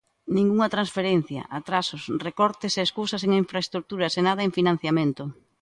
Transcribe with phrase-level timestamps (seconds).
[0.35, 5.23] Ningunha transferencia, atrasos, recortes e escusas en infraestruturas e nada en financiamento.